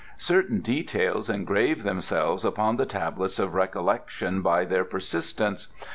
[0.17, 5.67] "Certain details engrave themselves upon the tablets of recollection by their persistence.